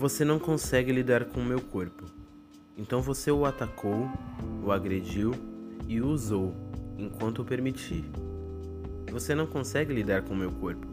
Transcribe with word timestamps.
Você 0.00 0.24
não 0.24 0.38
consegue 0.38 0.90
lidar 0.90 1.26
com 1.26 1.40
o 1.40 1.44
meu 1.44 1.60
corpo. 1.60 2.06
Então 2.74 3.02
você 3.02 3.30
o 3.30 3.44
atacou, 3.44 4.08
o 4.64 4.72
agrediu 4.72 5.34
e 5.86 6.00
o 6.00 6.08
usou 6.08 6.54
enquanto 6.96 7.42
o 7.42 7.44
permitir. 7.44 8.06
Você 9.12 9.34
não 9.34 9.46
consegue 9.46 9.92
lidar 9.92 10.22
com 10.22 10.32
o 10.32 10.36
meu 10.36 10.50
corpo. 10.52 10.86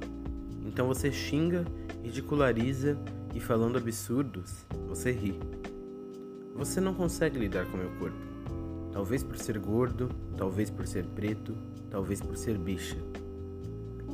Então 0.66 0.88
você 0.88 1.10
xinga, 1.10 1.64
ridiculariza 2.04 2.98
e 3.34 3.40
falando 3.40 3.78
absurdos, 3.78 4.66
você 4.90 5.14
ri. 5.14 5.40
Você 6.54 6.82
não 6.82 6.94
consegue 6.94 7.40
lidar 7.40 7.66
com 7.68 7.78
o 7.78 7.80
meu 7.80 7.92
corpo. 7.92 8.18
Talvez 8.92 9.24
por 9.24 9.38
ser 9.38 9.58
gordo, 9.58 10.10
talvez 10.36 10.70
por 10.70 10.86
ser 10.86 11.06
preto, 11.06 11.56
talvez 11.90 12.20
por 12.20 12.36
ser 12.36 12.58
bicha. 12.58 12.98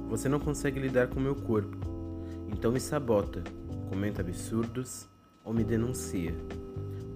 Você 0.07 0.29
não 0.29 0.39
consegue 0.39 0.79
lidar 0.79 1.07
com 1.07 1.19
o 1.19 1.23
meu 1.23 1.33
corpo. 1.33 1.92
Então 2.51 2.71
me 2.71 2.79
sabota, 2.79 3.43
comenta 3.89 4.21
absurdos 4.21 5.07
ou 5.43 5.53
me 5.53 5.63
denuncia. 5.63 6.33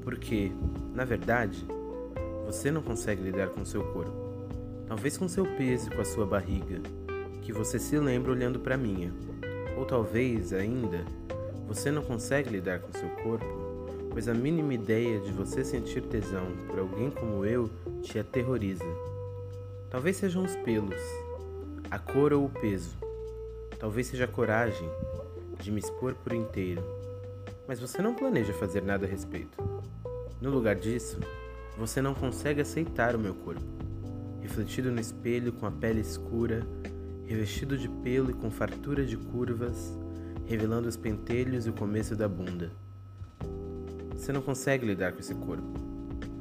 Porque, 0.01 0.51
na 0.93 1.05
verdade, 1.05 1.65
você 2.45 2.71
não 2.71 2.81
consegue 2.81 3.21
lidar 3.21 3.49
com 3.49 3.65
seu 3.65 3.83
corpo. 3.93 4.27
Talvez 4.87 5.17
com 5.17 5.27
seu 5.27 5.45
peso 5.57 5.91
com 5.91 6.01
a 6.01 6.05
sua 6.05 6.25
barriga, 6.25 6.81
que 7.41 7.51
você 7.51 7.77
se 7.77 7.97
lembra 7.99 8.31
olhando 8.31 8.59
para 8.59 8.77
minha. 8.77 9.13
Ou 9.77 9.85
talvez 9.85 10.53
ainda 10.53 11.03
você 11.67 11.91
não 11.91 12.01
consegue 12.01 12.49
lidar 12.49 12.79
com 12.79 12.97
seu 12.97 13.09
corpo, 13.21 13.45
pois 14.09 14.29
a 14.29 14.33
mínima 14.33 14.73
ideia 14.73 15.19
de 15.19 15.31
você 15.31 15.63
sentir 15.63 16.01
tesão 16.03 16.45
por 16.67 16.79
alguém 16.79 17.11
como 17.11 17.43
eu 17.43 17.69
te 18.01 18.17
aterroriza. 18.17 18.85
Talvez 19.89 20.15
sejam 20.15 20.45
os 20.45 20.55
pelos, 20.55 21.01
a 21.91 21.99
cor 21.99 22.31
ou 22.31 22.45
o 22.45 22.49
peso. 22.49 22.95
Talvez 23.77 24.07
seja 24.07 24.23
a 24.23 24.27
coragem 24.27 24.89
de 25.59 25.71
me 25.71 25.79
expor 25.79 26.13
por 26.15 26.33
inteiro, 26.33 26.83
mas 27.67 27.79
você 27.79 28.01
não 28.01 28.13
planeja 28.13 28.53
fazer 28.53 28.81
nada 28.83 29.05
a 29.05 29.09
respeito. 29.09 29.57
No 30.39 30.49
lugar 30.49 30.75
disso, 30.75 31.19
você 31.77 32.01
não 32.01 32.13
consegue 32.13 32.61
aceitar 32.61 33.15
o 33.15 33.19
meu 33.19 33.33
corpo, 33.33 33.65
refletido 34.41 34.91
no 34.91 34.99
espelho 34.99 35.51
com 35.51 35.65
a 35.65 35.71
pele 35.71 35.99
escura, 35.99 36.65
revestido 37.25 37.77
de 37.77 37.89
pelo 37.89 38.31
e 38.31 38.33
com 38.33 38.49
fartura 38.49 39.05
de 39.05 39.17
curvas, 39.17 39.97
revelando 40.45 40.87
os 40.87 40.95
pentelhos 40.95 41.65
e 41.65 41.69
o 41.69 41.73
começo 41.73 42.15
da 42.15 42.27
bunda. 42.27 42.71
Você 44.15 44.31
não 44.31 44.41
consegue 44.41 44.85
lidar 44.85 45.13
com 45.13 45.19
esse 45.19 45.35
corpo. 45.35 45.73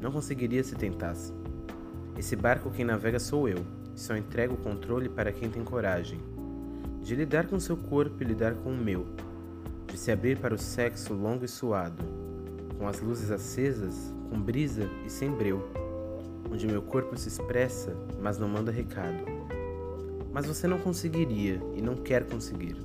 Não 0.01 0.13
conseguiria 0.13 0.63
se 0.63 0.75
tentasse. 0.75 1.33
Esse 2.17 2.37
barco 2.37 2.71
quem 2.71 2.85
navega 2.85 3.19
sou 3.19 3.49
eu, 3.49 3.65
e 3.95 4.01
só 4.01 4.17
entrego 4.17 4.55
o 4.55 4.59
controle 4.59 5.09
para 5.09 5.33
quem 5.33 5.51
tem 5.51 5.65
coragem 5.65 6.36
de 7.07 7.15
lidar 7.15 7.47
com 7.47 7.61
seu 7.61 7.77
corpo 7.77 8.21
e 8.21 8.27
lidar 8.27 8.53
com 8.57 8.71
o 8.71 8.77
meu, 8.77 9.07
de 9.87 9.97
se 9.97 10.11
abrir 10.11 10.41
para 10.41 10.53
o 10.53 10.59
sexo 10.59 11.15
longo 11.15 11.45
e 11.45 11.49
suado, 11.49 12.03
com 12.77 12.89
as 12.89 12.99
luzes 12.99 13.31
acesas, 13.31 14.13
com 14.29 14.41
brisa 14.41 14.91
e 15.07 15.09
sem 15.09 15.31
breu, 15.31 15.71
onde 16.51 16.67
meu 16.67 16.83
corpo 16.83 17.17
se 17.17 17.29
expressa, 17.29 17.97
mas 18.21 18.41
não 18.41 18.49
manda 18.49 18.73
recado. 18.73 19.25
Mas 20.33 20.47
você 20.47 20.67
não 20.67 20.81
conseguiria 20.81 21.63
e 21.77 21.81
não 21.81 21.95
quer 21.95 22.27
conseguir. 22.27 22.77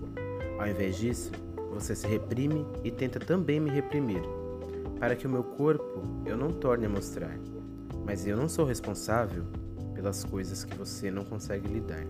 Ao 0.59 0.67
invés 0.67 0.97
disso, 0.97 1.31
você 1.73 1.95
se 1.95 2.05
reprime 2.05 2.63
e 2.83 2.91
tenta 2.91 3.19
também 3.19 3.59
me 3.59 3.71
reprimir, 3.71 4.21
para 4.99 5.15
que 5.15 5.25
o 5.25 5.31
meu 5.31 5.43
corpo 5.43 6.03
eu 6.27 6.37
não 6.37 6.51
torne 6.51 6.85
a 6.85 6.89
mostrar. 6.89 7.39
Mas 8.05 8.27
eu 8.27 8.37
não 8.37 8.47
sou 8.47 8.65
responsável 8.65 9.45
pelas 9.95 10.23
coisas 10.23 10.63
que 10.63 10.77
você 10.77 11.09
não 11.09 11.25
consegue 11.25 11.67
lidar. 11.67 12.05